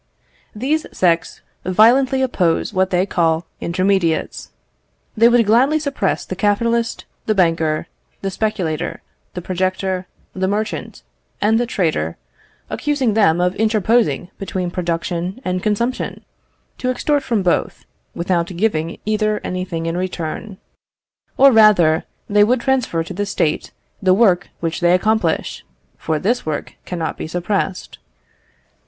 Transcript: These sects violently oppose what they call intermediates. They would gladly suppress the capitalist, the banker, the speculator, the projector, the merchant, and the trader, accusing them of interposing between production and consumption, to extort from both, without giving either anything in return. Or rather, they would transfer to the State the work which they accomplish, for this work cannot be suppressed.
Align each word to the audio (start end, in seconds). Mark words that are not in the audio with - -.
These 0.55 0.87
sects 0.91 1.41
violently 1.63 2.23
oppose 2.23 2.73
what 2.73 2.89
they 2.89 3.05
call 3.05 3.45
intermediates. 3.59 4.49
They 5.15 5.29
would 5.29 5.45
gladly 5.45 5.77
suppress 5.77 6.25
the 6.25 6.35
capitalist, 6.35 7.05
the 7.27 7.35
banker, 7.35 7.85
the 8.21 8.31
speculator, 8.31 9.03
the 9.35 9.43
projector, 9.43 10.07
the 10.33 10.47
merchant, 10.47 11.03
and 11.39 11.59
the 11.59 11.67
trader, 11.67 12.17
accusing 12.67 13.13
them 13.13 13.39
of 13.39 13.53
interposing 13.57 14.31
between 14.39 14.71
production 14.71 15.39
and 15.45 15.61
consumption, 15.61 16.25
to 16.79 16.89
extort 16.89 17.21
from 17.21 17.43
both, 17.43 17.85
without 18.15 18.47
giving 18.47 18.97
either 19.05 19.39
anything 19.43 19.85
in 19.85 19.95
return. 19.95 20.57
Or 21.37 21.51
rather, 21.51 22.05
they 22.27 22.43
would 22.43 22.61
transfer 22.61 23.03
to 23.03 23.13
the 23.13 23.27
State 23.27 23.71
the 24.01 24.15
work 24.15 24.49
which 24.61 24.79
they 24.79 24.95
accomplish, 24.95 25.63
for 25.95 26.17
this 26.17 26.43
work 26.43 26.73
cannot 26.87 27.19
be 27.19 27.27
suppressed. 27.27 27.99